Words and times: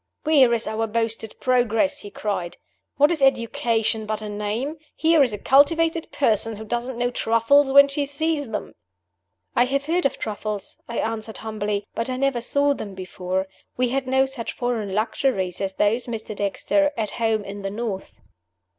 "Where 0.23 0.51
is 0.51 0.65
our 0.65 0.87
boasted 0.87 1.35
progress?" 1.39 1.99
he 1.99 2.09
cried. 2.09 2.57
"What 2.97 3.11
is 3.11 3.21
education 3.21 4.07
but 4.07 4.19
a 4.23 4.29
name? 4.29 4.77
Here 4.95 5.21
is 5.21 5.31
a 5.31 5.37
cultivated 5.37 6.11
person 6.11 6.55
who 6.55 6.65
doesn't 6.65 6.97
know 6.97 7.11
Truffles 7.11 7.71
when 7.71 7.87
she 7.87 8.07
sees 8.07 8.49
them!" 8.49 8.73
"I 9.55 9.65
have 9.65 9.85
heard 9.85 10.07
of 10.07 10.17
truffles," 10.17 10.81
I 10.89 10.97
answered, 10.97 11.37
humbly, 11.37 11.85
"but 11.93 12.09
I 12.09 12.17
never 12.17 12.41
saw 12.41 12.73
them 12.73 12.95
before. 12.95 13.47
We 13.77 13.89
had 13.89 14.07
no 14.07 14.25
such 14.25 14.53
foreign 14.53 14.95
luxuries 14.95 15.61
as 15.61 15.75
those, 15.75 16.07
Mr. 16.07 16.35
Dexter, 16.35 16.89
at 16.97 17.11
home 17.21 17.43
in 17.45 17.61
the 17.61 17.69
North." 17.69 18.19